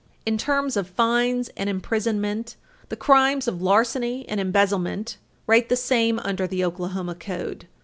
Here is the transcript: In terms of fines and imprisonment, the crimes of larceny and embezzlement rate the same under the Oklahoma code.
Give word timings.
In 0.25 0.35
terms 0.39 0.75
of 0.77 0.89
fines 0.89 1.49
and 1.55 1.69
imprisonment, 1.69 2.55
the 2.89 2.95
crimes 2.95 3.47
of 3.47 3.61
larceny 3.61 4.27
and 4.27 4.39
embezzlement 4.39 5.17
rate 5.45 5.69
the 5.69 5.75
same 5.75 6.17
under 6.23 6.47
the 6.47 6.65
Oklahoma 6.65 7.13
code. 7.13 7.67